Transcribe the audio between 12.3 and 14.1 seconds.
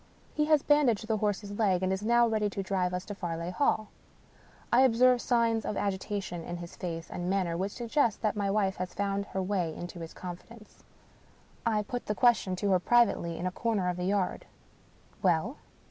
tion to her privately in a comer of the